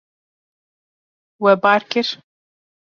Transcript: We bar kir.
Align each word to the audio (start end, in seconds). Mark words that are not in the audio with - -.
We 1.43 1.53
bar 1.67 1.89
kir. 1.93 2.07